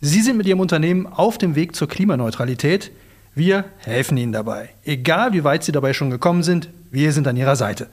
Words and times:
Sie 0.00 0.20
sind 0.20 0.36
mit 0.36 0.46
Ihrem 0.46 0.60
Unternehmen 0.60 1.06
auf 1.06 1.38
dem 1.38 1.54
Weg 1.54 1.74
zur 1.74 1.88
Klimaneutralität. 1.88 2.92
Wir 3.34 3.64
helfen 3.78 4.18
Ihnen 4.18 4.32
dabei. 4.32 4.70
Egal 4.84 5.32
wie 5.32 5.42
weit 5.42 5.64
Sie 5.64 5.72
dabei 5.72 5.94
schon 5.94 6.10
gekommen 6.10 6.42
sind, 6.42 6.68
wir 6.90 7.12
sind 7.12 7.26
an 7.26 7.36
Ihrer 7.36 7.56
Seite. 7.56 7.88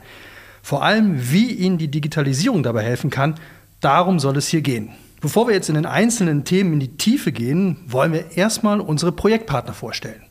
Vor 0.61 0.83
allem, 0.83 1.31
wie 1.31 1.51
Ihnen 1.51 1.77
die 1.77 1.87
Digitalisierung 1.87 2.61
dabei 2.61 2.83
helfen 2.83 3.09
kann, 3.09 3.35
darum 3.79 4.19
soll 4.19 4.35
es 4.35 4.49
hier 4.49 4.61
gehen. 4.61 4.89
Bevor 5.21 5.47
wir 5.47 5.53
jetzt 5.53 5.69
in 5.69 5.75
den 5.75 5.85
einzelnen 5.85 6.43
Themen 6.43 6.73
in 6.73 6.79
die 6.81 6.97
Tiefe 6.97 7.31
gehen, 7.31 7.77
wollen 7.87 8.11
wir 8.11 8.35
erstmal 8.35 8.81
unsere 8.81 9.13
Projektpartner 9.13 9.73
vorstellen. 9.73 10.23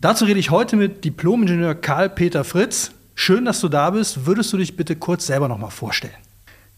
Dazu 0.00 0.24
rede 0.24 0.38
ich 0.38 0.50
heute 0.50 0.76
mit 0.76 1.04
Diplomingenieur 1.04 1.74
Karl-Peter 1.74 2.44
Fritz. 2.44 2.92
Schön, 3.16 3.44
dass 3.44 3.60
du 3.60 3.68
da 3.68 3.90
bist. 3.90 4.26
Würdest 4.26 4.52
du 4.52 4.58
dich 4.58 4.76
bitte 4.76 4.94
kurz 4.94 5.26
selber 5.26 5.48
nochmal 5.48 5.72
vorstellen? 5.72 6.14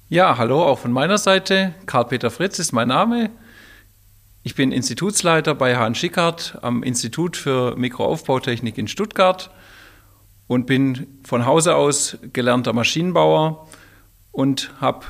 Ja, 0.08 0.38
hallo 0.38 0.62
auch 0.62 0.78
von 0.78 0.90
meiner 0.90 1.18
Seite. 1.18 1.74
Karl-Peter 1.84 2.30
Fritz 2.30 2.58
ist 2.58 2.72
mein 2.72 2.88
Name. 2.88 3.30
Ich 4.44 4.56
bin 4.56 4.72
Institutsleiter 4.72 5.54
bei 5.54 5.76
Hahn 5.76 5.94
Schickhardt 5.94 6.58
am 6.62 6.82
Institut 6.82 7.36
für 7.36 7.76
Mikroaufbautechnik 7.76 8.76
in 8.76 8.88
Stuttgart 8.88 9.52
und 10.48 10.66
bin 10.66 11.06
von 11.22 11.46
Hause 11.46 11.76
aus 11.76 12.18
gelernter 12.32 12.72
Maschinenbauer 12.72 13.68
und 14.32 14.72
habe 14.80 15.06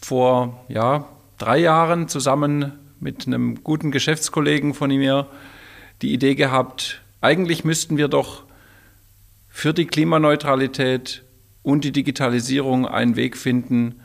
vor 0.00 0.64
ja, 0.68 1.08
drei 1.38 1.58
Jahren 1.58 2.06
zusammen 2.06 2.70
mit 3.00 3.26
einem 3.26 3.64
guten 3.64 3.90
Geschäftskollegen 3.90 4.74
von 4.74 4.90
mir 4.90 5.26
die 6.00 6.12
Idee 6.12 6.36
gehabt, 6.36 7.02
eigentlich 7.20 7.64
müssten 7.64 7.96
wir 7.96 8.06
doch 8.06 8.44
für 9.48 9.74
die 9.74 9.86
Klimaneutralität 9.86 11.24
und 11.64 11.82
die 11.82 11.90
Digitalisierung 11.90 12.86
einen 12.86 13.16
Weg 13.16 13.36
finden, 13.36 14.02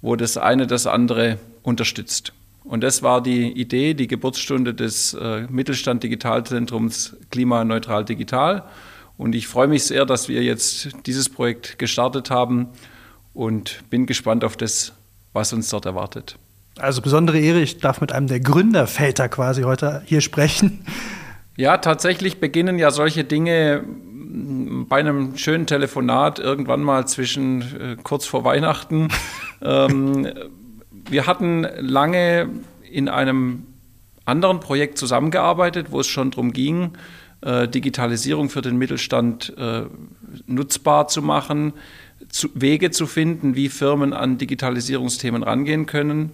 wo 0.00 0.14
das 0.14 0.36
eine 0.36 0.68
das 0.68 0.86
andere 0.86 1.40
unterstützt. 1.64 2.32
Und 2.64 2.82
das 2.82 3.02
war 3.02 3.22
die 3.22 3.52
Idee, 3.52 3.94
die 3.94 4.06
Geburtsstunde 4.06 4.74
des 4.74 5.14
äh, 5.14 5.46
Mittelstand 5.48 6.02
Digitalzentrums 6.02 7.16
Klimaneutral 7.30 8.04
Digital. 8.04 8.64
Und 9.16 9.34
ich 9.34 9.48
freue 9.48 9.68
mich 9.68 9.84
sehr, 9.84 10.06
dass 10.06 10.28
wir 10.28 10.42
jetzt 10.42 10.90
dieses 11.06 11.28
Projekt 11.28 11.78
gestartet 11.78 12.30
haben 12.30 12.68
und 13.34 13.82
bin 13.90 14.06
gespannt 14.06 14.44
auf 14.44 14.56
das, 14.56 14.92
was 15.32 15.52
uns 15.52 15.68
dort 15.68 15.86
erwartet. 15.86 16.36
Also 16.78 17.02
besondere 17.02 17.38
Ehre, 17.38 17.60
ich 17.60 17.78
darf 17.78 18.00
mit 18.00 18.12
einem 18.12 18.26
der 18.26 18.40
Gründerväter 18.40 19.28
quasi 19.28 19.62
heute 19.62 20.02
hier 20.06 20.20
sprechen. 20.20 20.84
Ja, 21.56 21.78
tatsächlich 21.78 22.40
beginnen 22.40 22.78
ja 22.78 22.90
solche 22.90 23.24
Dinge 23.24 23.84
bei 24.88 25.00
einem 25.00 25.36
schönen 25.36 25.66
Telefonat 25.66 26.38
irgendwann 26.38 26.82
mal 26.82 27.06
zwischen 27.06 27.60
äh, 27.60 27.96
kurz 28.02 28.26
vor 28.26 28.44
Weihnachten. 28.44 29.08
ähm, 29.62 30.28
wir 31.08 31.26
hatten 31.26 31.66
lange 31.78 32.48
in 32.90 33.08
einem 33.08 33.66
anderen 34.24 34.60
Projekt 34.60 34.98
zusammengearbeitet, 34.98 35.90
wo 35.90 36.00
es 36.00 36.06
schon 36.06 36.30
darum 36.30 36.52
ging, 36.52 36.92
äh, 37.42 37.68
Digitalisierung 37.68 38.50
für 38.50 38.60
den 38.60 38.76
Mittelstand 38.76 39.54
äh, 39.56 39.82
nutzbar 40.46 41.08
zu 41.08 41.22
machen, 41.22 41.72
Wege 42.54 42.90
zu 42.90 43.06
finden, 43.06 43.56
wie 43.56 43.68
Firmen 43.68 44.12
an 44.12 44.36
Digitalisierungsthemen 44.36 45.42
rangehen 45.42 45.86
können. 45.86 46.32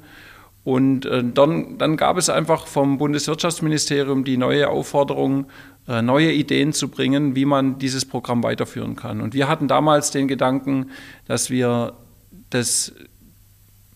Und 0.64 1.06
äh, 1.06 1.22
dann, 1.22 1.78
dann, 1.78 1.96
gab 1.96 2.18
es 2.18 2.28
einfach 2.28 2.66
vom 2.66 2.98
Bundeswirtschaftsministerium 2.98 4.24
die 4.24 4.36
neue 4.36 4.68
Aufforderung, 4.68 5.46
neue 5.88 6.32
Ideen 6.32 6.72
zu 6.72 6.88
bringen, 6.88 7.36
wie 7.36 7.44
man 7.44 7.78
dieses 7.78 8.04
Programm 8.04 8.42
weiterführen 8.42 8.96
kann. 8.96 9.20
Und 9.20 9.34
wir 9.34 9.46
hatten 9.46 9.68
damals 9.68 10.10
den 10.10 10.26
Gedanken, 10.26 10.90
dass 11.28 11.48
wir 11.48 11.92
das 12.50 12.92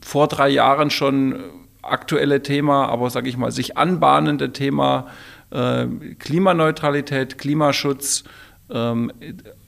vor 0.02 0.28
drei 0.28 0.48
Jahren 0.48 0.90
schon 0.90 1.40
aktuelle 1.82 2.42
Thema, 2.42 2.88
aber 2.88 3.10
sage 3.10 3.28
ich 3.28 3.36
mal, 3.36 3.50
sich 3.50 3.76
anbahnende 3.76 4.52
Thema 4.52 5.08
äh, 5.50 5.86
Klimaneutralität, 6.18 7.38
Klimaschutz 7.38 8.24
ähm, 8.70 9.12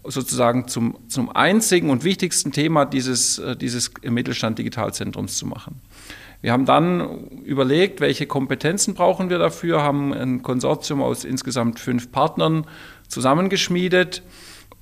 sozusagen 0.04 0.68
zum, 0.68 0.96
zum 1.08 1.34
einzigen 1.34 1.90
und 1.90 2.04
wichtigsten 2.04 2.52
Thema 2.52 2.84
dieses, 2.84 3.38
äh, 3.38 3.56
dieses 3.56 3.90
Mittelstand 4.02 4.58
Digitalzentrums 4.58 5.36
zu 5.36 5.46
machen. 5.46 5.80
Wir 6.40 6.52
haben 6.52 6.66
dann 6.66 7.28
überlegt, 7.44 8.00
welche 8.00 8.26
Kompetenzen 8.26 8.94
brauchen 8.94 9.30
wir 9.30 9.38
dafür, 9.38 9.82
haben 9.82 10.12
ein 10.12 10.42
Konsortium 10.42 11.00
aus 11.00 11.24
insgesamt 11.24 11.78
fünf 11.78 12.10
Partnern 12.10 12.66
zusammengeschmiedet 13.06 14.22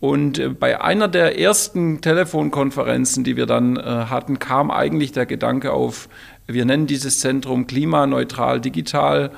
und 0.00 0.38
äh, 0.38 0.48
bei 0.48 0.80
einer 0.80 1.08
der 1.08 1.38
ersten 1.38 2.00
Telefonkonferenzen, 2.00 3.22
die 3.22 3.36
wir 3.36 3.46
dann 3.46 3.76
äh, 3.76 3.82
hatten, 3.82 4.38
kam 4.38 4.70
eigentlich 4.70 5.12
der 5.12 5.26
Gedanke 5.26 5.72
auf, 5.72 6.08
wir 6.46 6.64
nennen 6.64 6.86
dieses 6.86 7.20
Zentrum 7.20 7.66
klimaneutral 7.66 8.60
digital 8.60 9.30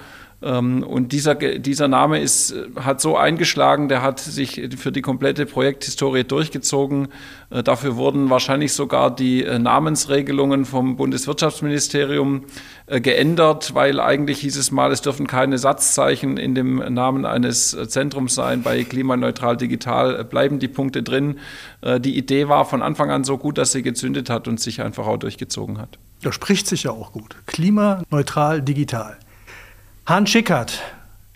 ähm, 0.42 0.82
und 0.82 1.12
dieser, 1.12 1.34
dieser 1.34 1.88
Name 1.88 2.20
ist, 2.20 2.54
hat 2.76 3.00
so 3.00 3.16
eingeschlagen, 3.16 3.88
der 3.88 4.02
hat 4.02 4.18
sich 4.18 4.60
für 4.76 4.90
die 4.90 5.02
komplette 5.02 5.46
Projekthistorie 5.46 6.24
durchgezogen. 6.24 7.08
Äh, 7.50 7.62
dafür 7.62 7.96
wurden 7.96 8.28
wahrscheinlich 8.28 8.72
sogar 8.72 9.14
die 9.14 9.44
äh, 9.44 9.58
Namensregelungen 9.58 10.64
vom 10.64 10.96
Bundeswirtschaftsministerium 10.96 12.44
äh, 12.81 12.81
geändert, 13.00 13.74
weil 13.74 14.00
eigentlich 14.00 14.40
hieß 14.40 14.56
es 14.56 14.70
mal, 14.70 14.92
es 14.92 15.00
dürfen 15.00 15.26
keine 15.26 15.56
Satzzeichen 15.56 16.36
in 16.36 16.54
dem 16.54 16.76
Namen 16.92 17.24
eines 17.24 17.76
Zentrums 17.88 18.34
sein. 18.34 18.62
Bei 18.62 18.84
Klimaneutral 18.84 19.56
Digital 19.56 20.24
bleiben 20.24 20.58
die 20.58 20.68
Punkte 20.68 21.02
drin. 21.02 21.38
Die 21.82 22.18
Idee 22.18 22.48
war 22.48 22.66
von 22.66 22.82
Anfang 22.82 23.10
an 23.10 23.24
so 23.24 23.38
gut, 23.38 23.56
dass 23.56 23.72
sie 23.72 23.82
gezündet 23.82 24.28
hat 24.28 24.46
und 24.46 24.60
sich 24.60 24.82
einfach 24.82 25.06
auch 25.06 25.16
durchgezogen 25.16 25.78
hat. 25.78 25.98
Das 26.22 26.34
spricht 26.34 26.66
sich 26.66 26.82
ja 26.82 26.90
auch 26.90 27.12
gut. 27.12 27.34
Klimaneutral 27.46 28.60
Digital. 28.60 29.16
Hans 30.04 30.30
Schickert, 30.30 30.82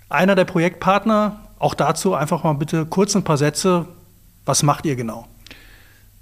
einer 0.09 0.35
der 0.35 0.45
Projektpartner. 0.45 1.41
Auch 1.59 1.73
dazu 1.75 2.15
einfach 2.15 2.45
mal 2.45 2.53
bitte 2.53 2.85
kurz 2.85 3.17
ein 3.17 3.25
paar 3.25 3.39
Sätze. 3.39 3.87
Was 4.45 4.63
macht 4.63 4.85
ihr 4.85 4.95
genau? 4.95 5.27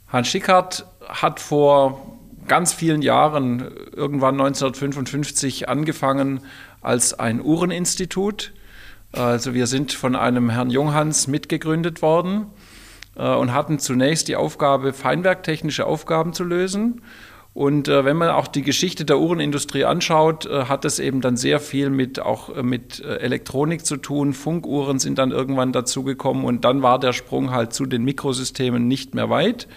Hans 0.09 0.29
Schickert 0.29 0.87
hat 1.09 1.41
vor 1.41 2.01
ganz 2.47 2.73
vielen 2.73 3.03
Jahren, 3.03 3.71
irgendwann 3.95 4.35
1955, 4.35 5.69
angefangen 5.69 6.41
als 6.81 7.19
ein 7.19 7.41
Uhreninstitut. 7.41 8.53
Also 9.13 9.55
wir 9.55 9.67
sind 9.67 9.93
von 9.93 10.17
einem 10.17 10.51
Herrn 10.51 10.71
Junghans 10.71 11.29
mitgegründet 11.29 12.03
worden 12.03 12.47
äh, 13.17 13.35
und 13.35 13.53
hatten 13.53 13.79
zunächst 13.79 14.29
die 14.29 14.37
Aufgabe, 14.37 14.93
feinwerktechnische 14.93 15.87
Aufgaben 15.87 16.33
zu 16.33 16.45
lösen 16.45 17.01
und 17.53 17.87
äh, 17.87 18.05
wenn 18.05 18.17
man 18.17 18.31
auch 18.31 18.49
die 18.49 18.63
Geschichte 18.63 19.05
der 19.05 19.21
Uhrenindustrie 19.21 19.85
anschaut, 19.85 20.47
äh, 20.47 20.65
hat 20.65 20.85
es 20.85 20.99
eben 20.99 21.21
dann 21.21 21.37
sehr 21.37 21.61
viel 21.61 21.89
mit 21.89 22.19
auch 22.19 22.63
mit 22.63 23.01
Elektronik 23.01 23.87
zu 23.87 23.97
tun. 23.97 24.33
Funkuhren 24.33 24.99
sind 24.99 25.19
dann 25.19 25.31
irgendwann 25.31 25.73
dazugekommen 25.73 26.45
und 26.45 26.65
dann 26.65 26.83
war 26.83 26.99
der 26.99 27.13
Sprung 27.13 27.53
halt 27.53 27.73
zu 27.73 27.87
den 27.87 28.03
Mikrosystemen 28.05 28.89
nicht 28.89 29.15
mehr 29.15 29.31
weit. 29.31 29.69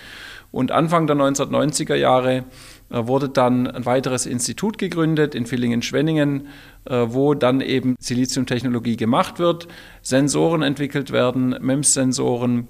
Und 0.51 0.71
Anfang 0.71 1.07
der 1.07 1.15
1990er 1.15 1.95
Jahre 1.95 2.45
äh, 2.89 3.07
wurde 3.07 3.29
dann 3.29 3.67
ein 3.67 3.85
weiteres 3.85 4.25
Institut 4.25 4.77
gegründet 4.77 5.35
in 5.35 5.45
Villingen-Schwenningen, 5.45 6.47
äh, 6.85 7.05
wo 7.07 7.33
dann 7.33 7.61
eben 7.61 7.95
Siliziumtechnologie 7.99 8.97
gemacht 8.97 9.39
wird, 9.39 9.67
Sensoren 10.01 10.61
entwickelt 10.61 11.11
werden, 11.11 11.55
MEMS-Sensoren. 11.59 12.67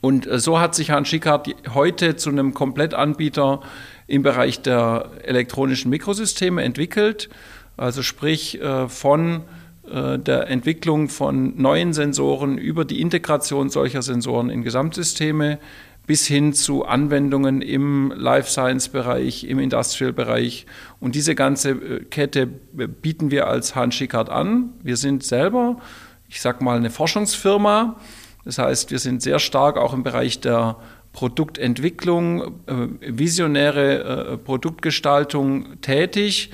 Und 0.00 0.28
so 0.32 0.58
hat 0.58 0.74
sich 0.74 0.90
Hans 0.90 1.08
Schickhardt 1.08 1.54
heute 1.74 2.16
zu 2.16 2.30
einem 2.30 2.54
Komplettanbieter 2.54 3.60
im 4.08 4.24
Bereich 4.24 4.60
der 4.60 5.10
elektronischen 5.22 5.90
Mikrosysteme 5.90 6.62
entwickelt, 6.64 7.28
also 7.76 8.02
sprich 8.02 8.60
äh, 8.60 8.88
von 8.88 9.42
äh, 9.88 10.18
der 10.18 10.48
Entwicklung 10.48 11.08
von 11.08 11.60
neuen 11.60 11.92
Sensoren 11.92 12.58
über 12.58 12.84
die 12.84 13.00
Integration 13.00 13.70
solcher 13.70 14.02
Sensoren 14.02 14.50
in 14.50 14.62
Gesamtsysteme 14.62 15.58
bis 16.06 16.26
hin 16.26 16.52
zu 16.52 16.84
Anwendungen 16.84 17.62
im 17.62 18.12
Life 18.16 18.50
Science 18.50 18.88
Bereich, 18.88 19.44
im 19.44 19.58
Industrial 19.58 20.12
Bereich. 20.12 20.66
Und 21.00 21.14
diese 21.14 21.34
ganze 21.34 21.70
äh, 21.70 22.04
Kette 22.04 22.46
bieten 22.46 23.30
wir 23.30 23.46
als 23.46 23.74
Hans 23.74 23.94
Schickard 23.94 24.28
an. 24.28 24.70
Wir 24.82 24.96
sind 24.96 25.22
selber, 25.22 25.76
ich 26.28 26.40
sag 26.40 26.60
mal, 26.60 26.76
eine 26.76 26.90
Forschungsfirma. 26.90 27.96
Das 28.44 28.58
heißt, 28.58 28.90
wir 28.90 28.98
sind 28.98 29.22
sehr 29.22 29.38
stark 29.38 29.76
auch 29.76 29.94
im 29.94 30.02
Bereich 30.02 30.40
der 30.40 30.76
Produktentwicklung, 31.12 32.42
äh, 32.66 32.88
visionäre 33.00 34.32
äh, 34.32 34.38
Produktgestaltung 34.38 35.80
tätig 35.82 36.50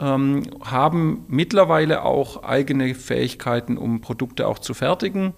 ähm, 0.00 0.42
haben 0.62 1.24
mittlerweile 1.28 2.02
auch 2.02 2.42
eigene 2.42 2.94
Fähigkeiten, 2.94 3.76
um 3.78 4.00
Produkte 4.00 4.46
auch 4.46 4.58
zu 4.58 4.74
fertigen. 4.74 5.34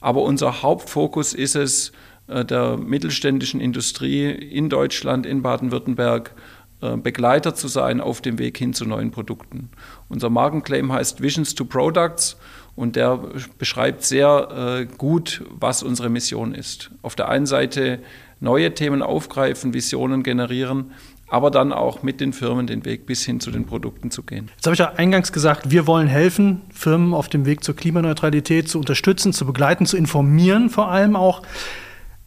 Aber 0.00 0.22
unser 0.22 0.62
Hauptfokus 0.62 1.34
ist 1.34 1.56
es, 1.56 1.90
äh, 1.90 1.92
der 2.28 2.76
mittelständischen 2.76 3.60
Industrie 3.60 4.30
in 4.30 4.68
Deutschland, 4.68 5.26
in 5.26 5.42
Baden-Württemberg, 5.42 6.34
äh, 6.80 6.96
Begleiter 6.96 7.54
zu 7.54 7.66
sein 7.66 8.00
auf 8.00 8.20
dem 8.20 8.38
Weg 8.38 8.56
hin 8.56 8.72
zu 8.72 8.84
neuen 8.84 9.10
Produkten. 9.10 9.70
Unser 10.08 10.30
Markenclaim 10.30 10.92
heißt 10.92 11.20
Visions 11.20 11.56
to 11.56 11.64
Products 11.64 12.36
und 12.76 12.94
der 12.94 13.18
beschreibt 13.58 14.04
sehr 14.04 14.86
äh, 14.86 14.96
gut, 14.96 15.42
was 15.50 15.82
unsere 15.82 16.08
Mission 16.08 16.54
ist. 16.54 16.92
Auf 17.02 17.16
der 17.16 17.28
einen 17.28 17.46
Seite 17.46 17.98
neue 18.38 18.74
Themen 18.74 19.02
aufgreifen, 19.02 19.74
Visionen 19.74 20.22
generieren, 20.22 20.92
aber 21.26 21.50
dann 21.50 21.72
auch 21.72 22.04
mit 22.04 22.20
den 22.20 22.32
Firmen 22.32 22.68
den 22.68 22.84
Weg 22.84 23.06
bis 23.06 23.24
hin 23.24 23.40
zu 23.40 23.50
den 23.50 23.66
Produkten 23.66 24.12
zu 24.12 24.22
gehen. 24.22 24.48
Jetzt 24.54 24.66
habe 24.66 24.74
ich 24.74 24.78
ja 24.78 24.92
eingangs 24.92 25.32
gesagt, 25.32 25.72
wir 25.72 25.88
wollen 25.88 26.06
helfen, 26.06 26.62
Firmen 26.72 27.12
auf 27.12 27.28
dem 27.28 27.44
Weg 27.44 27.64
zur 27.64 27.74
Klimaneutralität 27.74 28.68
zu 28.68 28.78
unterstützen, 28.78 29.32
zu 29.32 29.44
begleiten, 29.44 29.84
zu 29.84 29.96
informieren 29.96 30.70
vor 30.70 30.90
allem 30.90 31.16
auch. 31.16 31.42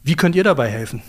Wie 0.04 0.16
könnt 0.16 0.36
ihr 0.36 0.44
dabei 0.44 0.70
helfen? 0.70 1.02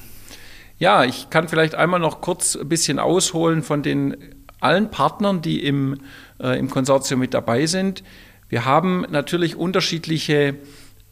Ja, 0.79 1.05
ich 1.05 1.31
kann 1.31 1.49
vielleicht 1.49 1.75
einmal 1.75 2.00
noch 2.00 2.21
kurz 2.21 2.56
ein 2.56 2.69
bisschen 2.69 2.99
ausholen 2.99 3.62
von 3.62 3.83
den 3.83 4.17
allen 4.61 4.91
Partnern, 4.91 5.41
die 5.41 5.65
im, 5.65 5.99
äh, 6.41 6.59
im 6.59 6.69
Konsortium 6.69 7.21
mit 7.21 7.35
dabei 7.35 7.67
sind. 7.67 8.03
Wir 8.49 8.65
haben 8.65 9.06
natürlich 9.11 9.56
unterschiedliche 9.56 10.56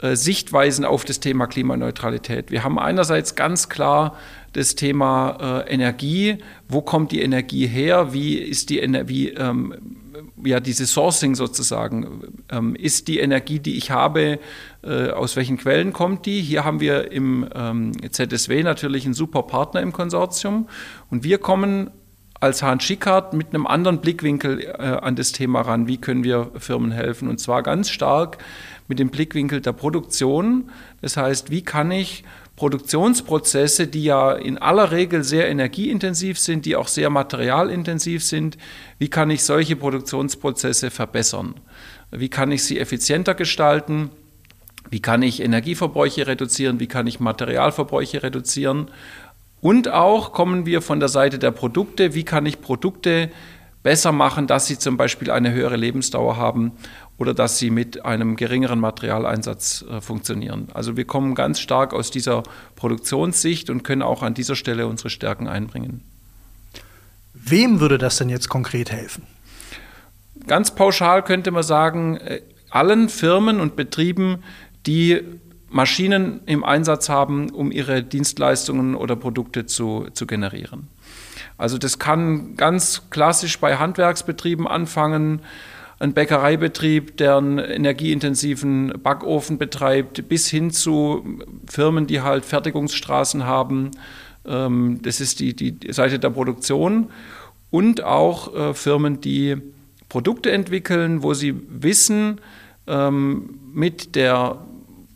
Sichtweisen 0.02 0.85
auf 0.85 1.05
das 1.05 1.20
Thema 1.20 1.47
Klimaneutralität. 1.47 2.50
Wir 2.50 2.64
haben 2.64 2.79
einerseits 2.79 3.35
ganz 3.35 3.69
klar 3.69 4.17
das 4.52 4.75
Thema 4.75 5.64
äh, 5.67 5.73
Energie. 5.73 6.38
Wo 6.69 6.82
kommt 6.82 7.12
die 7.12 7.23
Energie 7.23 7.67
her? 7.67 8.12
Wie 8.12 8.37
ist 8.37 8.70
die 8.70 8.79
Energie, 8.79 9.29
ähm, 9.29 9.75
ja, 10.44 10.61
diese 10.61 10.87
Sourcing 10.87 11.35
sozusagen? 11.35 12.23
Ähm, 12.50 12.75
ist 12.75 13.08
die 13.08 13.19
Energie, 13.19 13.61
die 13.61 13.76
ich 13.76 13.91
habe, 13.91 14.38
äh, 14.82 15.11
aus 15.11 15.37
welchen 15.37 15.56
Quellen 15.56 15.93
kommt 15.93 16.26
die? 16.26 16.41
Hier 16.41 16.64
haben 16.64 16.81
wir 16.81 17.12
im 17.12 17.49
ähm, 17.55 17.93
ZSW 18.11 18.62
natürlich 18.62 19.05
einen 19.05 19.14
super 19.14 19.43
Partner 19.43 19.81
im 19.81 19.93
Konsortium 19.93 20.67
und 21.11 21.25
wir 21.25 21.38
kommen 21.38 21.91
als 22.40 22.62
Hans 22.62 22.84
Schickhardt 22.84 23.34
mit 23.34 23.48
einem 23.48 23.66
anderen 23.66 24.00
Blickwinkel 24.00 24.60
äh, 24.60 24.72
an 24.72 25.14
das 25.14 25.32
Thema 25.32 25.60
ran. 25.60 25.87
Wie 25.87 25.98
können 25.98 26.25
wir 26.25 26.50
Firmen 26.58 26.90
helfen? 26.90 27.28
Und 27.28 27.38
zwar 27.38 27.62
ganz 27.62 27.90
stark 27.90 28.38
mit 28.88 28.98
dem 28.98 29.10
Blickwinkel 29.10 29.60
der 29.60 29.72
Produktion. 29.72 30.70
Das 31.02 31.19
heißt, 31.19 31.50
wie 31.50 31.62
kann 31.62 31.90
ich 31.90 32.25
Produktionsprozesse, 32.56 33.87
die 33.87 34.04
ja 34.04 34.32
in 34.32 34.58
aller 34.58 34.90
Regel 34.90 35.22
sehr 35.22 35.48
energieintensiv 35.48 36.38
sind, 36.38 36.66
die 36.66 36.76
auch 36.76 36.88
sehr 36.88 37.08
materialintensiv 37.08 38.25
sind, 38.25 38.58
wie 38.98 39.08
kann 39.08 39.31
ich 39.31 39.44
solche 39.44 39.76
Produktionsprozesse 39.76 40.90
verbessern? 40.90 41.54
Wie 42.10 42.28
kann 42.28 42.52
ich 42.52 42.64
sie 42.64 42.78
effizienter 42.78 43.34
gestalten? 43.34 44.10
Wie 44.90 45.00
kann 45.00 45.22
ich 45.22 45.40
Energieverbräuche 45.40 46.26
reduzieren? 46.26 46.81
Wie 46.81 46.88
kann 46.88 47.06
ich 47.06 47.20
Materialverbräuche 47.20 48.22
reduzieren? 48.22 48.90
Und 49.61 49.89
auch 49.89 50.33
kommen 50.33 50.67
wir 50.67 50.83
von 50.83 51.01
der 51.01 51.09
Seite 51.09 51.39
der 51.39 51.51
Produkte. 51.51 52.15
Wie 52.15 52.25
kann 52.25 52.47
ich 52.47 52.61
Produkte 52.61 53.31
besser 53.83 54.12
machen, 54.12 54.47
dass 54.47 54.67
sie 54.67 54.79
zum 54.79 54.97
Beispiel 54.97 55.31
eine 55.31 55.53
höhere 55.53 55.77
Lebensdauer 55.77 56.37
haben 56.37 56.73
oder 57.19 57.35
dass 57.35 57.59
sie 57.59 57.71
mit 57.71 58.05
einem 58.05 58.37
geringeren 58.37 58.81
Materialeinsatz 58.81 59.85
äh, 59.91 60.01
funktionieren. 60.01 60.69
Also 60.75 60.97
wir 60.97 61.05
kommen 61.05 61.35
ganz 61.35 61.61
stark 61.61 61.93
aus 61.93 62.11
dieser 62.11 62.43
Produktionssicht 62.77 63.71
und 63.71 63.83
können 63.83 64.03
auch 64.03 64.23
an 64.23 64.35
dieser 64.35 64.57
Stelle 64.57 64.87
unsere 64.87 65.11
Stärken 65.11 65.49
einbringen. 65.49 66.03
Wem 67.35 67.81
würde 67.81 67.99
das 67.99 68.19
denn 68.19 68.29
jetzt 68.29 68.49
konkret 68.49 68.91
helfen? 68.91 69.27
Ganz 70.47 70.75
pauschal 70.75 71.23
könnte 71.23 71.51
man 71.51 71.62
sagen, 71.62 72.17
äh, 72.17 72.41
allen 72.71 73.09
Firmen 73.09 73.61
und 73.61 73.77
Betrieben, 73.77 74.43
die 74.87 75.23
Maschinen 75.70 76.40
im 76.46 76.64
Einsatz 76.64 77.08
haben, 77.08 77.50
um 77.50 77.70
ihre 77.70 78.02
Dienstleistungen 78.02 78.94
oder 78.94 79.17
Produkte 79.17 79.67
zu, 79.67 80.08
zu 80.12 80.26
generieren. 80.26 80.88
Also 81.56 81.78
das 81.78 81.99
kann 81.99 82.56
ganz 82.56 83.08
klassisch 83.11 83.58
bei 83.61 83.76
Handwerksbetrieben 83.76 84.67
anfangen, 84.67 85.43
ein 86.00 86.14
Bäckereibetrieb, 86.14 87.19
der 87.19 87.37
einen 87.37 87.58
energieintensiven 87.58 88.94
Backofen 89.02 89.58
betreibt, 89.58 90.28
bis 90.28 90.49
hin 90.49 90.70
zu 90.70 91.25
Firmen, 91.67 92.06
die 92.06 92.23
halt 92.23 92.44
Fertigungsstraßen 92.44 93.44
haben. 93.44 93.90
Ähm, 94.46 95.00
das 95.02 95.20
ist 95.20 95.40
die, 95.40 95.55
die 95.55 95.93
Seite 95.93 96.19
der 96.19 96.31
Produktion. 96.31 97.11
Und 97.70 98.02
auch 98.02 98.55
äh, 98.55 98.75
Firmen, 98.75 99.20
die 99.20 99.58
Produkte 100.08 100.50
entwickeln, 100.50 101.23
wo 101.23 101.34
sie 101.34 101.55
wissen, 101.69 102.40
ähm, 102.87 103.61
mit 103.73 104.16
der 104.16 104.58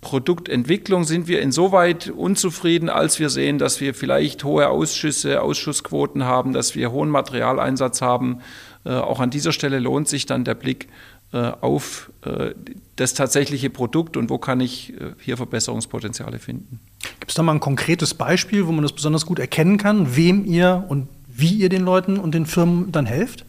Produktentwicklung 0.04 1.04
sind 1.04 1.26
wir 1.26 1.40
insoweit 1.40 2.10
unzufrieden, 2.10 2.88
als 2.88 3.18
wir 3.18 3.30
sehen, 3.30 3.58
dass 3.58 3.80
wir 3.80 3.94
vielleicht 3.94 4.44
hohe 4.44 4.68
Ausschüsse, 4.68 5.42
Ausschussquoten 5.42 6.24
haben, 6.24 6.52
dass 6.52 6.76
wir 6.76 6.92
hohen 6.92 7.08
Materialeinsatz 7.08 8.02
haben, 8.02 8.40
äh, 8.84 8.90
auch 8.90 9.18
an 9.18 9.30
dieser 9.30 9.52
Stelle 9.52 9.78
lohnt 9.78 10.08
sich 10.08 10.26
dann 10.26 10.44
der 10.44 10.54
Blick 10.54 10.88
äh, 11.32 11.38
auf 11.60 12.12
äh, 12.24 12.50
das 12.96 13.14
tatsächliche 13.14 13.70
Produkt 13.70 14.16
und 14.16 14.30
wo 14.30 14.38
kann 14.38 14.60
ich 14.60 14.92
hier 15.20 15.36
Verbesserungspotenziale 15.36 16.38
finden. 16.38 16.78
Gibt 17.18 17.30
es 17.30 17.34
da 17.34 17.42
mal 17.42 17.52
ein 17.52 17.60
konkretes 17.60 18.14
Beispiel, 18.14 18.66
wo 18.66 18.72
man 18.72 18.82
das 18.82 18.92
besonders 18.92 19.26
gut 19.26 19.38
erkennen 19.38 19.78
kann, 19.78 20.14
wem 20.14 20.44
ihr 20.44 20.84
und 20.88 21.08
wie 21.26 21.54
ihr 21.54 21.70
den 21.70 21.82
Leuten 21.82 22.18
und 22.18 22.34
den 22.34 22.46
Firmen 22.46 22.92
dann 22.92 23.06
helft? 23.06 23.44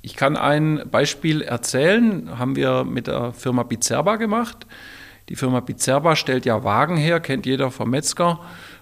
Ich 0.00 0.16
kann 0.16 0.36
ein 0.36 0.82
Beispiel 0.90 1.42
erzählen, 1.42 2.38
haben 2.38 2.56
wir 2.56 2.84
mit 2.84 3.08
der 3.08 3.32
Firma 3.32 3.62
Bizerba 3.62 4.16
gemacht. 4.16 4.66
Die 5.28 5.36
Firma 5.36 5.60
Bizerba 5.60 6.16
stellt 6.16 6.44
ja 6.46 6.64
Wagen 6.64 6.96
her, 6.96 7.20
kennt 7.20 7.46
jeder 7.46 7.70
vom 7.70 7.90
Metzger. 7.90 8.40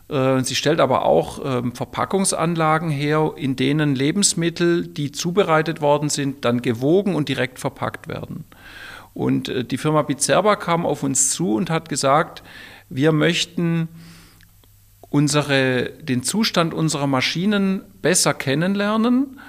Äh, 0.09 0.43
sie 0.43 0.55
stellt 0.55 0.81
aber 0.81 1.05
auch 1.05 1.41
ähm, 1.45 1.73
Verpackungsanlagen 1.73 2.91
her, 2.91 3.33
in 3.37 3.57
denen 3.57 3.95
Lebensmittel, 3.95 4.87
die 4.87 5.13
zubereitet 5.13 5.81
worden 5.81 6.09
sind, 6.09 6.45
dann 6.45 6.63
gewogen 6.63 7.15
und 7.15 7.29
direkt 7.29 7.59
verpackt 7.59 8.09
werden. 8.09 8.45
Und 9.15 9.49
äh, 9.49 9.65
die 9.65 9.79
Firma 9.79 10.03
Bizerba 10.03 10.57
kam 10.57 10.87
auf 10.87 11.03
uns 11.03 11.31
zu 11.31 11.55
und 11.55 11.71
hat 11.71 11.89
gesagt, 11.89 12.43
wir 12.89 13.13
möchten 13.13 13.89
unsere, 15.11 15.91
den 16.03 16.23
Zustand 16.23 16.73
unserer 16.73 17.07
Maschinen 17.07 17.83
besser 18.01 18.35
kennenlernen, 18.35 19.41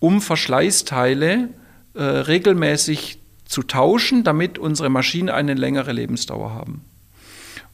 um 0.00 0.20
Verschleißteile 0.20 1.48
äh, 1.94 2.02
regelmäßig 2.02 3.20
zu 3.48 3.62
tauschen, 3.62 4.22
damit 4.22 4.58
unsere 4.58 4.90
Maschinen 4.90 5.30
eine 5.30 5.54
längere 5.54 5.92
Lebensdauer 5.92 6.52
haben. 6.52 6.84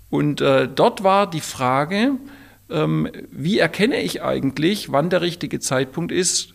Und 0.08 0.40
äh, 0.40 0.68
dort 0.72 1.02
war 1.02 1.28
die 1.28 1.40
Frage, 1.40 2.12
ähm, 2.70 3.10
wie 3.30 3.58
erkenne 3.58 4.00
ich 4.00 4.22
eigentlich, 4.22 4.92
wann 4.92 5.10
der 5.10 5.20
richtige 5.20 5.58
Zeitpunkt 5.58 6.12
ist, 6.12 6.54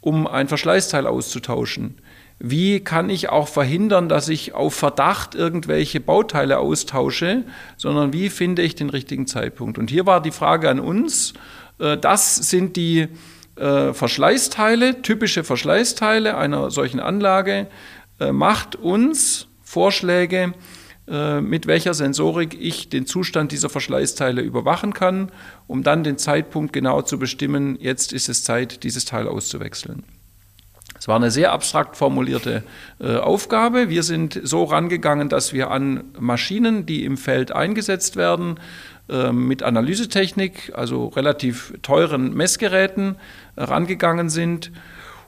um 0.00 0.26
ein 0.26 0.48
Verschleißteil 0.48 1.06
auszutauschen? 1.06 1.96
Wie 2.38 2.80
kann 2.80 3.10
ich 3.10 3.30
auch 3.30 3.48
verhindern, 3.48 4.08
dass 4.08 4.28
ich 4.28 4.54
auf 4.54 4.74
Verdacht 4.74 5.34
irgendwelche 5.34 5.98
Bauteile 5.98 6.58
austausche, 6.58 7.44
sondern 7.76 8.12
wie 8.12 8.28
finde 8.28 8.62
ich 8.62 8.74
den 8.76 8.90
richtigen 8.90 9.26
Zeitpunkt? 9.26 9.78
Und 9.78 9.90
hier 9.90 10.06
war 10.06 10.22
die 10.22 10.30
Frage 10.30 10.68
an 10.68 10.78
uns, 10.78 11.32
äh, 11.78 11.96
das 11.96 12.36
sind 12.36 12.76
die 12.76 13.08
äh, 13.56 13.92
Verschleißteile, 13.94 15.02
typische 15.02 15.42
Verschleißteile 15.42 16.36
einer 16.36 16.70
solchen 16.70 17.00
Anlage, 17.00 17.66
macht 18.20 18.76
uns 18.76 19.48
Vorschläge, 19.62 20.54
äh, 21.08 21.40
mit 21.40 21.66
welcher 21.66 21.94
Sensorik 21.94 22.56
ich 22.60 22.90
den 22.90 23.06
Zustand 23.06 23.50
dieser 23.52 23.70
Verschleißteile 23.70 24.42
überwachen 24.42 24.92
kann, 24.92 25.32
um 25.66 25.82
dann 25.82 26.04
den 26.04 26.18
Zeitpunkt 26.18 26.72
genau 26.74 27.00
zu 27.00 27.18
bestimmen, 27.18 27.78
jetzt 27.80 28.12
ist 28.12 28.28
es 28.28 28.44
Zeit, 28.44 28.82
dieses 28.82 29.06
Teil 29.06 29.26
auszuwechseln. 29.26 30.04
Es 30.98 31.08
war 31.08 31.16
eine 31.16 31.30
sehr 31.30 31.52
abstrakt 31.52 31.96
formulierte 31.96 32.62
äh, 33.00 33.16
Aufgabe. 33.16 33.88
Wir 33.88 34.02
sind 34.02 34.38
so 34.42 34.64
rangegangen, 34.64 35.28
dass 35.28 35.52
wir 35.54 35.70
an 35.70 36.04
Maschinen, 36.18 36.84
die 36.84 37.04
im 37.04 37.16
Feld 37.16 37.52
eingesetzt 37.52 38.16
werden, 38.16 38.58
äh, 39.08 39.32
mit 39.32 39.62
Analysetechnik, 39.62 40.72
also 40.74 41.06
relativ 41.06 41.72
teuren 41.82 42.34
Messgeräten, 42.34 43.16
äh, 43.56 43.62
rangegangen 43.62 44.28
sind 44.28 44.72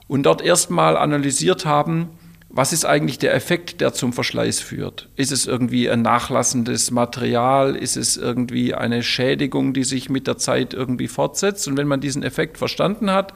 und 0.07 0.23
dort 0.23 0.43
erstmal 0.43 0.97
analysiert 0.97 1.65
haben, 1.65 2.09
was 2.53 2.73
ist 2.73 2.83
eigentlich 2.83 3.17
der 3.17 3.33
Effekt, 3.33 3.79
der 3.79 3.93
zum 3.93 4.11
Verschleiß 4.11 4.59
führt? 4.59 5.07
Ist 5.15 5.31
es 5.31 5.47
irgendwie 5.47 5.89
ein 5.89 6.01
nachlassendes 6.01 6.91
Material? 6.91 7.77
Ist 7.77 7.95
es 7.95 8.17
irgendwie 8.17 8.73
eine 8.73 9.03
Schädigung, 9.03 9.73
die 9.73 9.85
sich 9.85 10.09
mit 10.09 10.27
der 10.27 10.37
Zeit 10.37 10.73
irgendwie 10.73 11.07
fortsetzt? 11.07 11.69
Und 11.69 11.77
wenn 11.77 11.87
man 11.87 12.01
diesen 12.01 12.23
Effekt 12.23 12.57
verstanden 12.57 13.09
hat, 13.11 13.33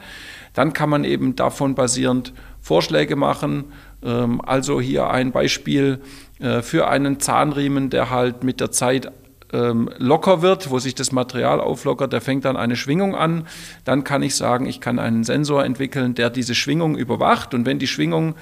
dann 0.52 0.74
kann 0.74 0.90
man 0.90 1.04
eben 1.04 1.34
davon 1.34 1.74
basierend 1.74 2.34
Vorschläge 2.60 3.16
machen. 3.16 3.72
Ähm, 4.02 4.42
also 4.42 4.82
hier 4.82 5.08
ein 5.08 5.32
Beispiel 5.32 6.00
äh, 6.38 6.60
für 6.60 6.88
einen 6.88 7.18
Zahnriemen, 7.18 7.88
der 7.88 8.10
halt 8.10 8.44
mit 8.44 8.60
der 8.60 8.70
Zeit 8.70 9.10
ähm, 9.52 9.88
locker 9.96 10.42
wird, 10.42 10.70
wo 10.70 10.78
sich 10.78 10.94
das 10.94 11.12
Material 11.12 11.60
auflockert, 11.60 12.12
der 12.12 12.20
fängt 12.20 12.44
dann 12.44 12.56
eine 12.56 12.76
Schwingung 12.76 13.14
an. 13.14 13.46
Dann 13.84 14.04
kann 14.04 14.22
ich 14.22 14.34
sagen, 14.34 14.66
ich 14.66 14.80
kann 14.80 14.98
einen 14.98 15.24
Sensor 15.24 15.64
entwickeln, 15.64 16.14
der 16.14 16.28
diese 16.28 16.54
Schwingung 16.54 16.96
überwacht. 16.98 17.54
Und 17.54 17.64
wenn 17.64 17.78
die 17.78 17.86
Schwingung 17.86 18.34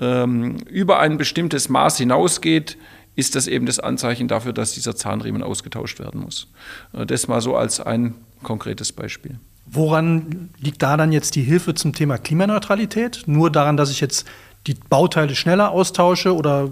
ähm, 0.00 0.58
über 0.68 0.98
ein 1.00 1.16
bestimmtes 1.16 1.68
Maß 1.68 1.98
hinausgeht, 1.98 2.76
ist 3.14 3.34
das 3.34 3.46
eben 3.46 3.66
das 3.66 3.78
Anzeichen 3.78 4.28
dafür, 4.28 4.52
dass 4.52 4.74
dieser 4.74 4.94
Zahnriemen 4.94 5.42
ausgetauscht 5.42 5.98
werden 5.98 6.20
muss. 6.20 6.48
Äh, 6.92 7.06
das 7.06 7.28
mal 7.28 7.40
so 7.40 7.56
als 7.56 7.80
ein 7.80 8.14
konkretes 8.42 8.92
Beispiel. 8.92 9.38
Woran 9.66 10.50
liegt 10.60 10.82
da 10.82 10.96
dann 10.96 11.10
jetzt 11.10 11.34
die 11.34 11.42
Hilfe 11.42 11.74
zum 11.74 11.92
Thema 11.92 12.18
Klimaneutralität? 12.18 13.24
Nur 13.26 13.50
daran, 13.50 13.76
dass 13.76 13.90
ich 13.90 14.00
jetzt 14.00 14.26
die 14.66 14.74
Bauteile 14.74 15.34
schneller 15.34 15.70
austausche 15.70 16.34
oder 16.34 16.70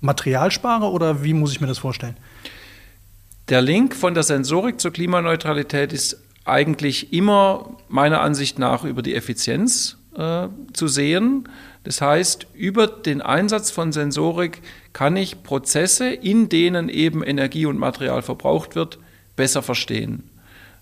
Material 0.00 0.50
spare 0.50 0.90
oder 0.90 1.22
wie 1.22 1.34
muss 1.34 1.52
ich 1.52 1.60
mir 1.60 1.66
das 1.66 1.78
vorstellen? 1.78 2.16
Der 3.48 3.60
Link 3.60 3.94
von 3.94 4.14
der 4.14 4.22
Sensorik 4.22 4.80
zur 4.80 4.92
Klimaneutralität 4.92 5.92
ist 5.92 6.22
eigentlich 6.44 7.12
immer 7.12 7.76
meiner 7.88 8.20
Ansicht 8.20 8.58
nach 8.58 8.84
über 8.84 9.02
die 9.02 9.14
Effizienz 9.14 9.98
äh, 10.16 10.48
zu 10.72 10.88
sehen. 10.88 11.48
Das 11.84 12.00
heißt, 12.00 12.46
über 12.54 12.86
den 12.86 13.20
Einsatz 13.20 13.70
von 13.70 13.92
Sensorik 13.92 14.62
kann 14.92 15.16
ich 15.16 15.42
Prozesse, 15.42 16.10
in 16.10 16.48
denen 16.48 16.88
eben 16.88 17.24
Energie 17.24 17.66
und 17.66 17.78
Material 17.78 18.22
verbraucht 18.22 18.76
wird, 18.76 18.98
besser 19.34 19.62
verstehen. 19.62 20.30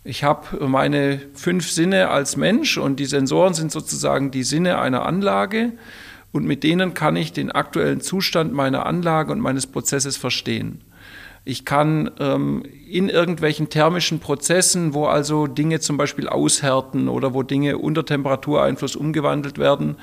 Ich 0.02 0.24
habe 0.24 0.66
meine 0.66 1.20
fünf 1.34 1.70
Sinne 1.70 2.08
als 2.08 2.36
Mensch 2.36 2.78
und 2.78 3.00
die 3.00 3.06
Sensoren 3.06 3.54
sind 3.54 3.70
sozusagen 3.70 4.30
die 4.30 4.44
Sinne 4.44 4.78
einer 4.78 5.04
Anlage 5.04 5.72
und 6.32 6.46
mit 6.46 6.64
denen 6.64 6.94
kann 6.94 7.16
ich 7.16 7.32
den 7.32 7.50
aktuellen 7.50 8.00
Zustand 8.00 8.52
meiner 8.52 8.86
Anlage 8.86 9.32
und 9.32 9.40
meines 9.40 9.66
Prozesses 9.66 10.16
verstehen. 10.16 10.80
Ich 11.44 11.64
kann 11.64 12.10
ähm, 12.18 12.62
in 12.88 13.08
irgendwelchen 13.08 13.70
thermischen 13.70 14.20
Prozessen, 14.20 14.92
wo 14.92 15.06
also 15.06 15.46
Dinge 15.46 15.80
zum 15.80 15.96
Beispiel 15.96 16.28
aushärten 16.28 17.08
oder 17.08 17.32
wo 17.32 17.42
Dinge 17.42 17.78
unter 17.78 18.04
Temperatureinfluss 18.04 18.94
umgewandelt 18.94 19.58
werden, 19.58 19.96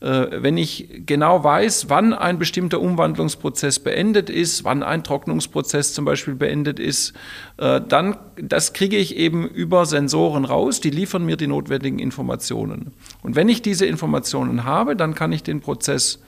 wenn 0.00 0.56
ich 0.56 1.02
genau 1.06 1.42
weiß, 1.42 1.88
wann 1.88 2.12
ein 2.12 2.38
bestimmter 2.38 2.80
Umwandlungsprozess 2.80 3.80
beendet 3.80 4.30
ist, 4.30 4.62
wann 4.62 4.84
ein 4.84 5.02
Trocknungsprozess 5.02 5.92
zum 5.92 6.04
Beispiel 6.04 6.34
beendet 6.34 6.78
ist, 6.78 7.14
äh, 7.56 7.80
dann 7.80 8.16
das 8.36 8.72
kriege 8.72 8.96
ich 8.96 9.16
eben 9.16 9.48
über 9.48 9.86
Sensoren 9.86 10.44
raus, 10.44 10.80
die 10.80 10.90
liefern 10.90 11.24
mir 11.24 11.36
die 11.36 11.48
notwendigen 11.48 11.98
Informationen. 11.98 12.92
Und 13.22 13.34
wenn 13.34 13.48
ich 13.48 13.60
diese 13.60 13.86
Informationen 13.86 14.64
habe, 14.64 14.94
dann 14.94 15.14
kann 15.14 15.32
ich 15.32 15.42
den 15.42 15.60
Prozess 15.60 16.20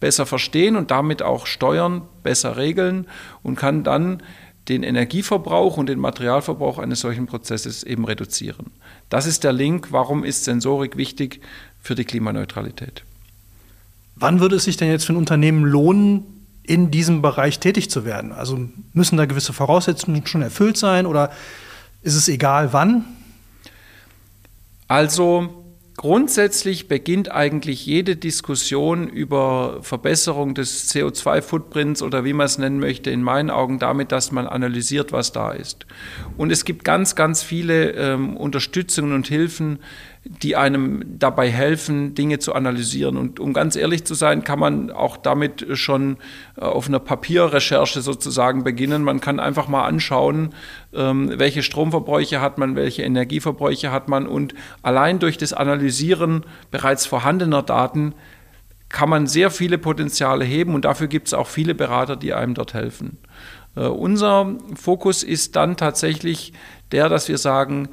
besser 0.00 0.24
verstehen 0.24 0.76
und 0.76 0.90
damit 0.90 1.22
auch 1.22 1.46
steuern, 1.46 2.02
besser 2.22 2.56
regeln 2.56 3.06
und 3.42 3.56
kann 3.56 3.84
dann 3.84 4.22
den 4.68 4.82
Energieverbrauch 4.82 5.76
und 5.76 5.88
den 5.88 5.98
Materialverbrauch 5.98 6.78
eines 6.78 7.00
solchen 7.00 7.26
Prozesses 7.26 7.82
eben 7.82 8.04
reduzieren. 8.04 8.66
Das 9.08 9.26
ist 9.26 9.44
der 9.44 9.52
Link, 9.52 9.88
warum 9.92 10.24
ist 10.24 10.44
Sensorik 10.44 10.96
wichtig 10.96 11.40
für 11.80 11.94
die 11.94 12.04
Klimaneutralität. 12.04 13.02
Wann 14.18 14.40
würde 14.40 14.56
es 14.56 14.64
sich 14.64 14.76
denn 14.76 14.90
jetzt 14.90 15.04
für 15.04 15.12
ein 15.12 15.16
Unternehmen 15.16 15.64
lohnen, 15.64 16.24
in 16.62 16.90
diesem 16.90 17.22
Bereich 17.22 17.60
tätig 17.60 17.90
zu 17.90 18.04
werden? 18.04 18.32
Also 18.32 18.58
müssen 18.92 19.16
da 19.16 19.26
gewisse 19.26 19.52
Voraussetzungen 19.52 20.26
schon 20.26 20.42
erfüllt 20.42 20.76
sein 20.76 21.06
oder 21.06 21.30
ist 22.02 22.14
es 22.14 22.28
egal 22.28 22.72
wann? 22.72 23.04
Also 24.86 25.58
Grundsätzlich 25.98 26.86
beginnt 26.86 27.32
eigentlich 27.32 27.84
jede 27.84 28.14
Diskussion 28.14 29.08
über 29.08 29.80
Verbesserung 29.82 30.54
des 30.54 30.88
CO2-Footprints 30.94 32.02
oder 32.02 32.24
wie 32.24 32.34
man 32.34 32.46
es 32.46 32.56
nennen 32.56 32.78
möchte, 32.78 33.10
in 33.10 33.20
meinen 33.20 33.50
Augen 33.50 33.80
damit, 33.80 34.12
dass 34.12 34.30
man 34.30 34.46
analysiert, 34.46 35.10
was 35.10 35.32
da 35.32 35.50
ist. 35.50 35.86
Und 36.36 36.52
es 36.52 36.64
gibt 36.64 36.84
ganz, 36.84 37.16
ganz 37.16 37.42
viele 37.42 37.90
ähm, 37.94 38.36
Unterstützungen 38.36 39.12
und 39.12 39.26
Hilfen, 39.26 39.80
die 40.30 40.56
einem 40.56 41.18
dabei 41.18 41.50
helfen, 41.50 42.14
Dinge 42.14 42.38
zu 42.38 42.54
analysieren. 42.54 43.16
Und 43.16 43.40
um 43.40 43.54
ganz 43.54 43.76
ehrlich 43.76 44.04
zu 44.04 44.14
sein, 44.14 44.44
kann 44.44 44.58
man 44.58 44.90
auch 44.90 45.16
damit 45.16 45.66
schon 45.72 46.18
äh, 46.56 46.60
auf 46.60 46.86
einer 46.86 46.98
Papierrecherche 46.98 48.02
sozusagen 48.02 48.62
beginnen. 48.62 49.02
Man 49.02 49.22
kann 49.22 49.40
einfach 49.40 49.68
mal 49.68 49.86
anschauen, 49.86 50.54
ähm, 50.92 51.32
welche 51.36 51.62
Stromverbräuche 51.62 52.42
hat 52.42 52.58
man, 52.58 52.76
welche 52.76 53.02
Energieverbräuche 53.02 53.90
hat 53.90 54.08
man. 54.08 54.26
Und 54.26 54.54
allein 54.82 55.18
durch 55.18 55.38
das 55.38 55.54
Analysieren 55.54 56.44
bereits 56.70 57.06
vorhandener 57.06 57.62
Daten 57.62 58.14
kann 58.90 59.08
man 59.08 59.26
sehr 59.26 59.50
viele 59.50 59.78
Potenziale 59.78 60.44
heben 60.44 60.74
und 60.74 60.84
dafür 60.84 61.08
gibt 61.08 61.28
es 61.28 61.34
auch 61.34 61.46
viele 61.46 61.74
Berater, 61.74 62.16
die 62.16 62.34
einem 62.34 62.54
dort 62.54 62.74
helfen. 62.74 63.18
Uh, 63.76 63.88
unser 63.88 64.56
Fokus 64.74 65.22
ist 65.22 65.54
dann 65.54 65.76
tatsächlich 65.76 66.52
der, 66.90 67.08
dass 67.08 67.28
wir 67.28 67.38
sagen, 67.38 67.88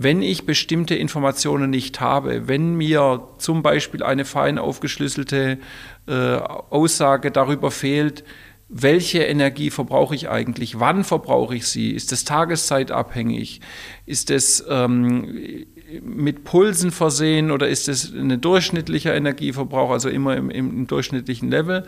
wenn 0.00 0.22
ich 0.22 0.46
bestimmte 0.46 0.94
Informationen 0.94 1.70
nicht 1.70 1.98
habe, 1.98 2.46
wenn 2.46 2.76
mir 2.76 3.30
zum 3.38 3.64
Beispiel 3.64 4.04
eine 4.04 4.24
fein 4.24 4.56
aufgeschlüsselte 4.56 5.58
äh, 6.06 6.36
Aussage 6.36 7.32
darüber 7.32 7.72
fehlt, 7.72 8.22
welche 8.68 9.24
Energie 9.24 9.70
verbrauche 9.70 10.14
ich 10.14 10.28
eigentlich, 10.28 10.78
wann 10.78 11.02
verbrauche 11.02 11.56
ich 11.56 11.66
sie, 11.66 11.90
ist 11.90 12.12
es 12.12 12.24
tageszeitabhängig, 12.24 13.60
ist 14.06 14.30
es 14.30 14.64
ähm, 14.68 15.66
mit 16.00 16.44
Pulsen 16.44 16.92
versehen 16.92 17.50
oder 17.50 17.66
ist 17.66 17.88
es 17.88 18.12
ein 18.12 18.40
durchschnittlicher 18.40 19.16
Energieverbrauch, 19.16 19.90
also 19.90 20.08
immer 20.08 20.36
im, 20.36 20.50
im, 20.50 20.86
durchschnittlichen 20.86 21.50
Level. 21.50 21.84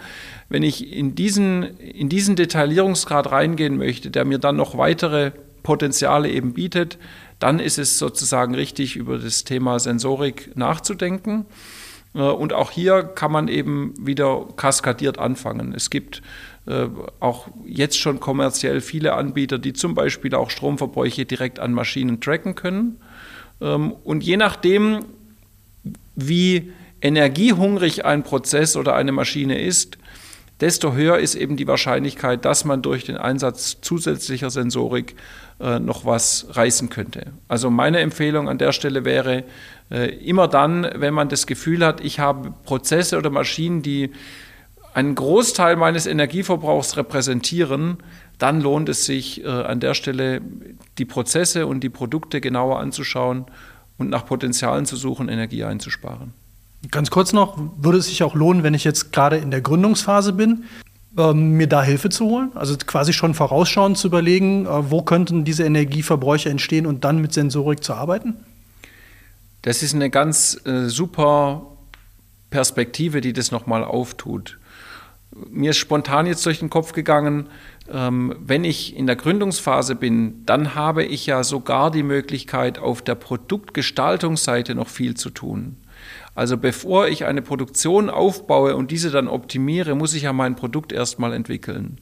Wenn 0.49 0.65
ich 0.65 0.93
in 0.93 1.15
diesen, 1.15 1.63
in 1.79 2.09
diesen 2.09 2.35
Detaillierungsgrad 2.35 3.31
reingehen 3.31 3.77
möchte, 3.77 4.11
der 4.11 4.25
mir 4.25 4.39
dann 4.39 4.57
noch 4.57 4.77
weitere 4.77 5.31
Potenziale 5.63 6.31
eben 6.31 6.55
bietet, 6.55 6.99
dann 7.39 7.59
ist 7.59 7.79
es 7.79 7.99
sozusagen 7.99 8.55
richtig, 8.55 8.97
über 8.97 9.19
das 9.19 9.45
Thema 9.45 9.79
Sensorik 9.79 10.57
nachzudenken. 10.57 11.47
Äh, 12.15 12.21
und 12.21 12.53
auch 12.53 12.71
hier 12.71 13.03
kann 13.03 13.33
man 13.33 13.49
eben 13.49 13.95
wieder 13.99 14.47
kaskadiert 14.57 15.19
anfangen. 15.19 15.75
Es 15.75 15.91
gibt 15.91 16.23
äh, 16.67 16.87
auch 17.21 17.49
jetzt 17.65 17.99
schon 17.99 18.21
kommerziell 18.21 18.81
viele 18.81 19.15
Anbieter, 19.15 19.59
die 19.59 19.73
zum 19.73 19.95
Beispiel 19.95 20.35
auch 20.35 20.51
Stromverbräuche 20.51 21.25
direkt 21.25 21.59
an 21.59 21.73
Maschinen 21.73 22.21
tracken 22.21 22.55
können. 22.55 23.01
Ähm, 23.61 23.93
und 24.05 24.23
je 24.23 24.37
nachdem, 24.37 25.05
wie 26.15 26.73
energiehungrig 27.01 28.05
ein 28.05 28.23
Prozess 28.23 28.77
oder 28.77 28.95
eine 28.95 29.13
Maschine 29.13 29.61
ist, 29.61 29.97
desto 30.61 30.93
höher 30.93 31.19
ist 31.19 31.35
eben 31.35 31.57
die 31.57 31.67
Wahrscheinlichkeit, 31.67 32.45
dass 32.45 32.65
man 32.65 32.83
durch 32.83 33.05
den 33.05 33.17
Einsatz 33.17 33.81
zusätzlicher 33.81 34.51
Sensorik 34.51 35.17
äh, 35.61 35.79
noch 35.79 36.05
was 36.05 36.47
reißen 36.51 36.91
könnte. 36.91 37.33
Also 37.49 37.71
meine 37.71 38.01
Empfehlung 38.01 38.49
an 38.49 38.59
der 38.59 38.73
Stelle 38.73 39.05
wäre, 39.05 39.45
äh, 39.91 40.09
immer 40.25 40.49
dann, 40.49 40.89
wenn 40.95 41.15
man 41.15 41.29
das 41.29 41.47
Gefühl 41.47 41.85
hat, 41.85 42.01
ich 42.01 42.21
habe 42.21 42.53
Prozesse 42.65 43.19
oder 43.19 43.31
Maschinen, 43.31 43.83
die 43.83 44.11
einen 44.93 45.15
Großteil 45.15 45.77
meines 45.77 46.07
Energieverbrauchs 46.07 46.97
repräsentieren, 46.97 47.99
dann 48.39 48.61
lohnt 48.61 48.89
es 48.89 49.05
sich 49.05 49.45
äh, 49.45 49.49
an 49.49 49.81
der 49.81 49.95
Stelle 49.95 50.41
die 50.99 51.05
Prozesse 51.05 51.67
und 51.67 51.81
die 51.81 51.91
Produkte 51.91 52.41
genauer 52.41 52.81
anzuschauen 52.81 53.47
und 53.99 54.09
nach 54.09 54.27
Potenzialen 54.27 54.87
zu 54.87 54.97
suchen, 54.97 55.29
Energie 55.29 55.65
einzusparen. 55.65 56.33
Ganz 56.91 57.11
kurz 57.11 57.33
noch, 57.33 57.59
würde 57.77 57.99
es 57.99 58.07
sich 58.07 58.23
auch 58.23 58.35
lohnen, 58.35 58.63
wenn 58.63 58.75
ich 58.75 58.85
jetzt 58.85 59.13
gerade 59.13 59.37
in 59.37 59.51
der 59.51 59.61
Gründungsphase 59.61 60.33
bin, 60.33 60.65
ähm, 61.19 61.53
mir 61.57 61.67
da 61.67 61.83
Hilfe 61.83 62.09
zu 62.09 62.25
holen? 62.25 62.53
Also 62.55 62.77
quasi 62.77 63.13
schon 63.13 63.35
vorausschauend 63.35 63.99
zu 63.99 64.09
überlegen, 64.09 64.67
äh, 64.67 64.91
wo 64.91 65.03
könnten 65.03 65.45
diese 65.45 65.65
Energieverbräuche 65.65 66.49
entstehen 66.49 66.87
und 66.87 67.05
dann 67.05 67.21
mit 67.21 67.35
Sensorik 67.35 67.85
zu 67.85 67.95
arbeiten? 67.95 68.37
Das 69.63 69.83
ist 69.83 69.95
eine 69.95 70.09
ganz 70.09 70.59
äh, 70.65 70.89
super 70.89 71.67
Perspektive, 72.49 73.21
die 73.21 73.35
das 73.35 73.51
nochmal 73.51 73.85
auftut. 73.85 74.59
Mir 75.49 75.71
ist 75.71 75.77
spontan 75.77 76.27
jetzt 76.27 76.45
durch 76.47 76.61
den 76.61 76.71
Kopf 76.71 76.93
gegangen, 76.93 77.47
ähm, 77.93 78.35
wenn 78.41 78.65
ich 78.65 78.97
in 78.97 79.07
der 79.07 79.17
Gründungsphase 79.17 79.95
bin, 79.95 80.45
dann 80.47 80.75
habe 80.75 81.05
ich 81.05 81.27
ja 81.27 81.45
sogar 81.45 81.91
die 81.91 82.03
Möglichkeit, 82.03 82.79
auf 82.79 83.03
der 83.03 83.15
Produktgestaltungsseite 83.17 84.75
noch 84.75 84.89
viel 84.89 85.15
zu 85.15 85.31
tun. 85.31 85.77
Also 86.35 86.57
bevor 86.57 87.09
ich 87.09 87.25
eine 87.25 87.43
Produktion 87.43 88.09
aufbaue 88.09 88.77
und 88.77 88.91
diese 88.91 89.11
dann 89.11 89.29
optimiere, 89.29 89.95
muss 89.95 90.15
ich 90.15 90.23
ja 90.23 90.33
mein 90.33 90.57
Produkt 90.57 90.93
erstmal 90.93 91.33
entwickeln. 91.33 91.99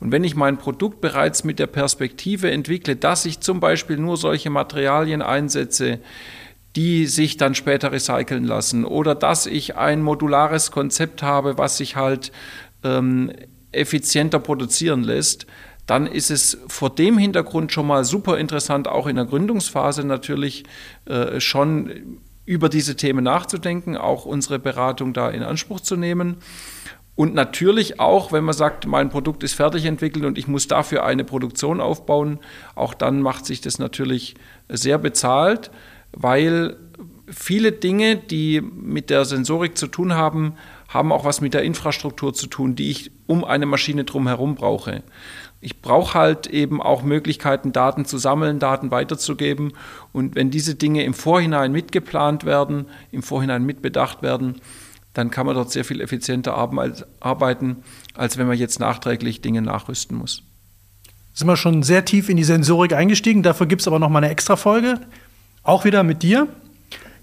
Und 0.00 0.12
wenn 0.12 0.24
ich 0.24 0.34
mein 0.34 0.58
Produkt 0.58 1.00
bereits 1.00 1.44
mit 1.44 1.58
der 1.58 1.66
Perspektive 1.66 2.50
entwickle, 2.50 2.96
dass 2.96 3.26
ich 3.26 3.40
zum 3.40 3.60
Beispiel 3.60 3.98
nur 3.98 4.16
solche 4.16 4.50
Materialien 4.50 5.22
einsetze, 5.22 6.00
die 6.74 7.06
sich 7.06 7.36
dann 7.36 7.54
später 7.54 7.92
recyceln 7.92 8.44
lassen 8.44 8.84
oder 8.84 9.14
dass 9.14 9.46
ich 9.46 9.76
ein 9.76 10.02
modulares 10.02 10.70
Konzept 10.70 11.22
habe, 11.22 11.56
was 11.56 11.78
sich 11.78 11.96
halt 11.96 12.32
ähm, 12.84 13.32
effizienter 13.72 14.38
produzieren 14.38 15.02
lässt, 15.02 15.46
dann 15.86 16.06
ist 16.06 16.30
es 16.30 16.58
vor 16.66 16.90
dem 16.90 17.16
Hintergrund 17.16 17.72
schon 17.72 17.86
mal 17.86 18.04
super 18.04 18.38
interessant, 18.38 18.88
auch 18.88 19.06
in 19.06 19.16
der 19.16 19.24
Gründungsphase 19.24 20.04
natürlich 20.04 20.64
äh, 21.06 21.40
schon 21.40 22.18
über 22.46 22.68
diese 22.68 22.96
Themen 22.96 23.24
nachzudenken, 23.24 23.96
auch 23.96 24.24
unsere 24.24 24.58
Beratung 24.58 25.12
da 25.12 25.28
in 25.28 25.42
Anspruch 25.42 25.80
zu 25.80 25.96
nehmen. 25.96 26.36
Und 27.16 27.34
natürlich 27.34 27.98
auch, 27.98 28.30
wenn 28.30 28.44
man 28.44 28.54
sagt, 28.54 28.86
mein 28.86 29.08
Produkt 29.08 29.42
ist 29.42 29.54
fertig 29.54 29.86
entwickelt 29.86 30.24
und 30.24 30.38
ich 30.38 30.48
muss 30.48 30.68
dafür 30.68 31.04
eine 31.04 31.24
Produktion 31.24 31.80
aufbauen, 31.80 32.38
auch 32.74 32.94
dann 32.94 33.22
macht 33.22 33.46
sich 33.46 33.60
das 33.62 33.78
natürlich 33.78 34.34
sehr 34.68 34.98
bezahlt, 34.98 35.70
weil 36.12 36.76
viele 37.28 37.72
Dinge, 37.72 38.16
die 38.16 38.60
mit 38.60 39.10
der 39.10 39.24
Sensorik 39.24 39.76
zu 39.76 39.86
tun 39.86 40.14
haben, 40.14 40.54
haben 40.88 41.12
auch 41.12 41.24
was 41.24 41.40
mit 41.40 41.54
der 41.54 41.62
Infrastruktur 41.62 42.32
zu 42.32 42.46
tun, 42.46 42.76
die 42.76 42.90
ich 42.90 43.10
um 43.26 43.44
eine 43.44 43.66
Maschine 43.66 44.04
drumherum 44.04 44.54
brauche. 44.54 45.02
Ich 45.60 45.82
brauche 45.82 46.14
halt 46.14 46.46
eben 46.46 46.80
auch 46.80 47.02
Möglichkeiten, 47.02 47.72
Daten 47.72 48.04
zu 48.04 48.18
sammeln, 48.18 48.58
Daten 48.58 48.90
weiterzugeben. 48.90 49.72
Und 50.12 50.34
wenn 50.34 50.50
diese 50.50 50.74
Dinge 50.74 51.02
im 51.02 51.14
Vorhinein 51.14 51.72
mitgeplant 51.72 52.44
werden, 52.44 52.86
im 53.10 53.22
Vorhinein 53.22 53.64
mitbedacht 53.64 54.22
werden, 54.22 54.60
dann 55.12 55.30
kann 55.30 55.46
man 55.46 55.54
dort 55.54 55.72
sehr 55.72 55.84
viel 55.84 56.00
effizienter 56.00 56.54
arbeiten, 56.56 57.76
als 58.14 58.36
wenn 58.36 58.46
man 58.46 58.58
jetzt 58.58 58.78
nachträglich 58.80 59.40
Dinge 59.40 59.62
nachrüsten 59.62 60.16
muss. 60.16 60.42
Sind 61.32 61.48
wir 61.48 61.56
schon 61.56 61.82
sehr 61.82 62.04
tief 62.04 62.28
in 62.28 62.36
die 62.36 62.44
Sensorik 62.44 62.92
eingestiegen. 62.92 63.42
Dafür 63.42 63.66
gibt 63.66 63.80
es 63.80 63.88
aber 63.88 63.98
noch 63.98 64.08
mal 64.08 64.18
eine 64.18 64.30
extra 64.30 64.56
Folge. 64.56 65.00
Auch 65.62 65.84
wieder 65.84 66.02
mit 66.02 66.22
dir. 66.22 66.48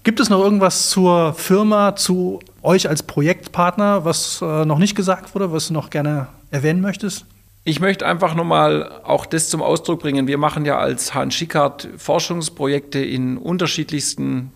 Gibt 0.04 0.20
es 0.20 0.28
noch 0.28 0.40
irgendwas 0.40 0.90
zur 0.90 1.32
Firma, 1.32 1.96
zu 1.96 2.40
euch 2.62 2.90
als 2.90 3.02
Projektpartner, 3.04 4.04
was 4.04 4.42
äh, 4.42 4.66
noch 4.66 4.78
nicht 4.78 4.94
gesagt 4.94 5.34
wurde, 5.34 5.50
was 5.50 5.68
du 5.68 5.72
noch 5.72 5.88
gerne 5.88 6.28
erwähnen 6.50 6.82
möchtest? 6.82 7.24
Ich 7.64 7.80
möchte 7.80 8.04
einfach 8.04 8.34
nochmal 8.34 9.00
auch 9.04 9.24
das 9.24 9.48
zum 9.48 9.62
Ausdruck 9.62 10.00
bringen. 10.00 10.26
Wir 10.26 10.36
machen 10.36 10.66
ja 10.66 10.76
als 10.76 11.14
Hahn 11.14 11.30
Schickard 11.30 11.88
Forschungsprojekte 11.96 12.98
in 12.98 13.38
unterschiedlichsten 13.38 14.52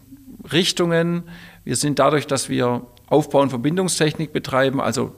Richtungen. 0.52 1.22
Wir 1.64 1.76
sind 1.76 1.98
dadurch, 1.98 2.26
dass 2.26 2.50
wir 2.50 2.82
Aufbau- 3.06 3.40
und 3.40 3.48
Verbindungstechnik 3.48 4.34
betreiben, 4.34 4.82
also 4.82 5.14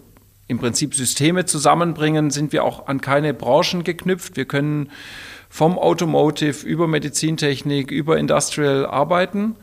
im 0.47 0.61
Prinzip 0.61 0.95
Systeme 0.95 1.45
zusammenbringen, 1.45 2.31
sind 2.31 2.53
wir 2.53 2.63
auch 2.63 2.87
an 2.87 3.01
keine 3.01 3.35
Branchen 3.35 3.83
geknüpft. 3.83 4.37
Wir 4.37 4.45
können 4.45 4.91
vom 5.49 5.77
Automotive 5.77 6.65
über 6.65 6.87
Medizintechnik, 6.87 7.91
über 7.91 8.17
Industrial 8.17 8.87
arbeiten. 8.87 9.57